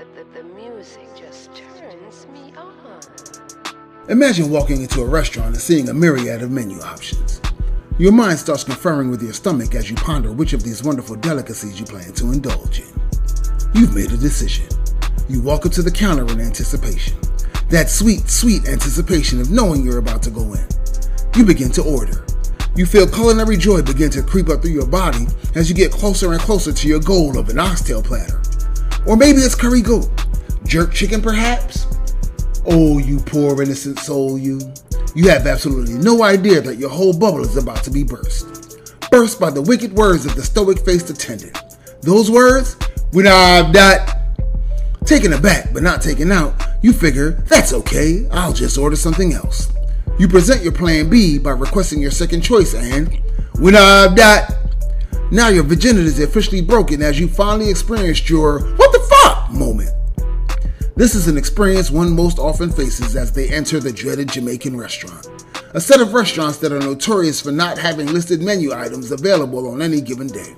the, 0.00 0.24
the, 0.24 0.42
the 0.42 0.44
music 0.54 1.08
just 1.14 1.50
turns 1.54 2.26
me 2.32 2.52
on. 2.56 3.00
Imagine 4.08 4.50
walking 4.50 4.80
into 4.80 5.02
a 5.02 5.06
restaurant 5.06 5.48
and 5.48 5.58
seeing 5.58 5.90
a 5.90 5.94
myriad 5.94 6.42
of 6.42 6.50
menu 6.50 6.80
options. 6.80 7.40
Your 7.98 8.12
mind 8.12 8.38
starts 8.38 8.64
conferring 8.64 9.10
with 9.10 9.22
your 9.22 9.34
stomach 9.34 9.74
as 9.74 9.90
you 9.90 9.96
ponder 9.96 10.32
which 10.32 10.54
of 10.54 10.62
these 10.62 10.82
wonderful 10.82 11.16
delicacies 11.16 11.78
you 11.78 11.84
plan 11.84 12.12
to 12.14 12.32
indulge 12.32 12.80
in. 12.80 12.88
You've 13.74 13.94
made 13.94 14.10
a 14.10 14.16
decision. 14.16 14.66
You 15.28 15.42
walk 15.42 15.66
up 15.66 15.72
to 15.72 15.82
the 15.82 15.90
counter 15.90 16.24
in 16.32 16.40
anticipation. 16.40 17.18
That 17.68 17.90
sweet, 17.90 18.30
sweet 18.30 18.66
anticipation 18.68 19.38
of 19.40 19.50
knowing 19.50 19.84
you're 19.84 19.98
about 19.98 20.22
to 20.22 20.30
go 20.30 20.54
in. 20.54 20.66
You 21.36 21.44
begin 21.44 21.70
to 21.72 21.82
order. 21.82 22.24
You 22.74 22.86
feel 22.86 23.06
culinary 23.06 23.58
joy 23.58 23.82
begin 23.82 24.10
to 24.12 24.22
creep 24.22 24.48
up 24.48 24.62
through 24.62 24.70
your 24.70 24.86
body 24.86 25.26
as 25.54 25.68
you 25.68 25.74
get 25.74 25.92
closer 25.92 26.32
and 26.32 26.40
closer 26.40 26.72
to 26.72 26.88
your 26.88 27.00
goal 27.00 27.38
of 27.38 27.50
an 27.50 27.58
oxtail 27.58 28.02
platter. 28.02 28.39
Or 29.06 29.16
maybe 29.16 29.38
it's 29.38 29.54
curry 29.54 29.82
goat, 29.82 30.08
jerk 30.64 30.92
chicken 30.92 31.20
perhaps? 31.22 31.86
Oh, 32.66 32.98
you 32.98 33.18
poor 33.18 33.62
innocent 33.62 33.98
soul, 33.98 34.38
you. 34.38 34.60
You 35.14 35.28
have 35.30 35.46
absolutely 35.46 35.94
no 35.94 36.22
idea 36.22 36.60
that 36.60 36.76
your 36.76 36.90
whole 36.90 37.12
bubble 37.12 37.40
is 37.40 37.56
about 37.56 37.82
to 37.84 37.90
be 37.90 38.04
burst. 38.04 38.78
Burst 39.10 39.40
by 39.40 39.50
the 39.50 39.62
wicked 39.62 39.92
words 39.92 40.24
of 40.24 40.36
the 40.36 40.42
stoic 40.42 40.84
faced 40.84 41.10
attendant. 41.10 41.58
Those 42.02 42.30
words? 42.30 42.76
When 43.12 43.26
I've 43.26 43.72
that. 43.72 44.18
Taken 45.06 45.32
aback 45.32 45.72
but 45.72 45.82
not 45.82 46.02
taken 46.02 46.30
out, 46.30 46.54
you 46.82 46.92
figure, 46.92 47.30
that's 47.48 47.72
okay, 47.72 48.28
I'll 48.30 48.52
just 48.52 48.78
order 48.78 48.94
something 48.94 49.32
else. 49.32 49.72
You 50.18 50.28
present 50.28 50.62
your 50.62 50.72
plan 50.72 51.08
B 51.08 51.38
by 51.38 51.50
requesting 51.50 52.00
your 52.00 52.10
second 52.10 52.42
choice 52.42 52.74
and, 52.74 53.18
when 53.58 53.74
I've 53.74 54.14
that. 54.16 54.59
Now 55.32 55.48
your 55.48 55.62
virginity 55.62 56.08
is 56.08 56.18
officially 56.18 56.60
broken 56.60 57.02
as 57.02 57.20
you 57.20 57.28
finally 57.28 57.70
experienced 57.70 58.28
your 58.28 58.62
what 58.74 58.90
the 58.90 58.98
fuck 58.98 59.48
moment. 59.52 59.90
This 60.96 61.14
is 61.14 61.28
an 61.28 61.38
experience 61.38 61.88
one 61.88 62.16
most 62.16 62.40
often 62.40 62.72
faces 62.72 63.14
as 63.14 63.30
they 63.30 63.48
enter 63.48 63.78
the 63.78 63.92
dreaded 63.92 64.28
Jamaican 64.28 64.76
restaurant. 64.76 65.28
A 65.72 65.80
set 65.80 66.00
of 66.00 66.14
restaurants 66.14 66.58
that 66.58 66.72
are 66.72 66.80
notorious 66.80 67.40
for 67.40 67.52
not 67.52 67.78
having 67.78 68.12
listed 68.12 68.42
menu 68.42 68.74
items 68.74 69.12
available 69.12 69.68
on 69.68 69.80
any 69.80 70.00
given 70.00 70.26
day. 70.26 70.56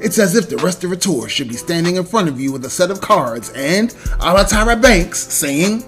It's 0.00 0.18
as 0.18 0.34
if 0.34 0.48
the 0.48 0.56
restaurateur 0.56 1.28
should 1.28 1.48
be 1.48 1.54
standing 1.54 1.94
in 1.94 2.04
front 2.04 2.28
of 2.28 2.40
you 2.40 2.50
with 2.50 2.64
a 2.64 2.70
set 2.70 2.90
of 2.90 3.00
cards 3.00 3.50
and, 3.54 3.94
a 4.18 4.34
la 4.34 4.42
Tyra 4.42 4.82
Banks, 4.82 5.20
saying, 5.20 5.84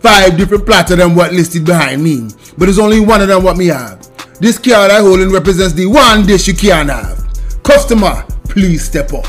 Five 0.00 0.38
different 0.38 0.64
platter 0.64 0.96
than 0.96 1.14
what 1.14 1.34
listed 1.34 1.66
behind 1.66 2.02
me, 2.02 2.30
but 2.56 2.64
there's 2.64 2.78
only 2.78 3.00
one 3.00 3.20
of 3.20 3.28
them 3.28 3.44
what 3.44 3.58
me 3.58 3.66
have. 3.66 4.08
This 4.40 4.58
card 4.58 4.90
I 4.90 5.00
hold 5.00 5.20
represents 5.30 5.74
the 5.74 5.86
one 5.86 6.24
dish 6.24 6.48
you 6.48 6.54
can't 6.54 6.88
have. 6.88 7.11
Customer, 7.72 8.26
please 8.44 8.84
step 8.84 9.14
up. 9.14 9.24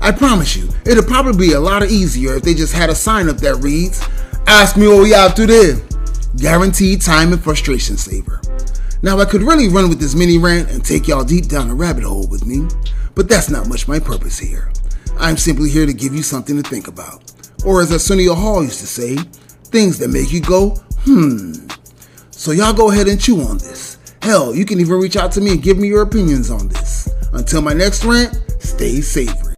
I 0.00 0.10
promise 0.12 0.56
you, 0.56 0.66
it'll 0.86 1.04
probably 1.04 1.48
be 1.48 1.52
a 1.52 1.60
lot 1.60 1.84
easier 1.84 2.36
if 2.36 2.42
they 2.42 2.54
just 2.54 2.72
had 2.72 2.88
a 2.88 2.94
sign 2.94 3.28
up 3.28 3.36
that 3.36 3.56
reads, 3.56 4.02
Ask 4.46 4.78
me 4.78 4.88
what 4.88 5.02
we 5.02 5.10
have 5.10 5.34
today. 5.34 5.74
Guaranteed 6.38 7.02
time 7.02 7.34
and 7.34 7.44
frustration 7.44 7.98
saver. 7.98 8.40
Now, 9.02 9.18
I 9.18 9.26
could 9.26 9.42
really 9.42 9.68
run 9.68 9.90
with 9.90 10.00
this 10.00 10.14
mini 10.14 10.38
rant 10.38 10.70
and 10.70 10.82
take 10.82 11.06
y'all 11.06 11.22
deep 11.22 11.48
down 11.48 11.68
a 11.68 11.74
rabbit 11.74 12.04
hole 12.04 12.26
with 12.28 12.46
me, 12.46 12.66
but 13.14 13.28
that's 13.28 13.50
not 13.50 13.68
much 13.68 13.86
my 13.86 13.98
purpose 13.98 14.38
here. 14.38 14.72
I'm 15.18 15.36
simply 15.36 15.68
here 15.68 15.84
to 15.84 15.92
give 15.92 16.14
you 16.14 16.22
something 16.22 16.56
to 16.56 16.66
think 16.66 16.88
about. 16.88 17.30
Or 17.66 17.82
as 17.82 17.92
Arsenio 17.92 18.34
Hall 18.34 18.64
used 18.64 18.80
to 18.80 18.86
say, 18.86 19.16
things 19.64 19.98
that 19.98 20.08
make 20.08 20.32
you 20.32 20.40
go, 20.40 20.70
hmm. 21.04 21.52
So 22.30 22.52
y'all 22.52 22.72
go 22.72 22.90
ahead 22.90 23.06
and 23.06 23.20
chew 23.20 23.42
on 23.42 23.58
this. 23.58 23.98
Hell, 24.22 24.54
you 24.54 24.64
can 24.64 24.80
even 24.80 24.98
reach 24.98 25.16
out 25.16 25.30
to 25.32 25.42
me 25.42 25.50
and 25.50 25.62
give 25.62 25.76
me 25.76 25.88
your 25.88 26.00
opinions 26.00 26.50
on 26.50 26.68
this. 26.68 26.93
Until 27.34 27.62
my 27.62 27.72
next 27.72 28.04
rant, 28.04 28.32
stay 28.60 29.00
savory. 29.00 29.54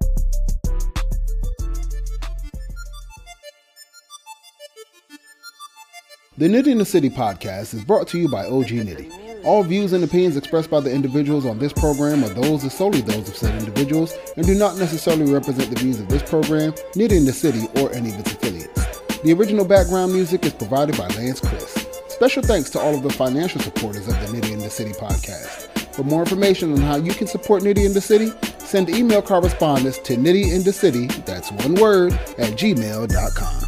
The 6.38 6.48
Nitty 6.48 6.68
in 6.68 6.78
the 6.78 6.86
City 6.86 7.10
podcast 7.10 7.74
is 7.74 7.84
brought 7.84 8.08
to 8.08 8.18
you 8.18 8.28
by 8.28 8.46
OG 8.46 8.68
Nitty. 8.68 9.44
All 9.44 9.62
views 9.62 9.92
and 9.92 10.02
opinions 10.02 10.38
expressed 10.38 10.70
by 10.70 10.80
the 10.80 10.90
individuals 10.90 11.44
on 11.44 11.58
this 11.58 11.72
program 11.74 12.24
are 12.24 12.30
those 12.30 12.62
and 12.62 12.72
solely 12.72 13.02
those 13.02 13.28
of 13.28 13.36
said 13.36 13.54
individuals 13.58 14.16
and 14.36 14.46
do 14.46 14.54
not 14.54 14.78
necessarily 14.78 15.30
represent 15.30 15.68
the 15.68 15.78
views 15.78 16.00
of 16.00 16.08
this 16.08 16.22
program, 16.22 16.72
Nitty 16.94 17.12
in 17.12 17.24
the 17.26 17.32
City, 17.32 17.68
or 17.76 17.92
any 17.92 18.10
of 18.10 18.20
its 18.20 18.32
affiliates. 18.32 18.86
The 19.20 19.34
original 19.34 19.66
background 19.66 20.14
music 20.14 20.46
is 20.46 20.54
provided 20.54 20.96
by 20.96 21.08
Lance 21.08 21.40
Chris. 21.40 21.72
Special 22.08 22.42
thanks 22.42 22.70
to 22.70 22.80
all 22.80 22.94
of 22.94 23.02
the 23.02 23.10
financial 23.10 23.60
supporters 23.60 24.08
of 24.08 24.14
the 24.20 24.38
Nitty 24.38 24.52
in 24.52 24.60
the 24.60 24.70
City 24.70 24.92
podcast. 24.92 25.75
For 25.96 26.04
more 26.04 26.20
information 26.20 26.72
on 26.74 26.78
how 26.82 26.96
you 26.96 27.14
can 27.14 27.26
support 27.26 27.62
Nitty 27.62 27.86
in 27.86 27.94
the 27.94 28.02
City, 28.02 28.30
send 28.58 28.90
email 28.90 29.22
correspondence 29.22 29.96
to 30.00 30.14
nittyinthecity, 30.14 31.24
that's 31.24 31.50
one 31.50 31.74
word, 31.76 32.12
at 32.36 32.52
gmail.com. 32.52 33.65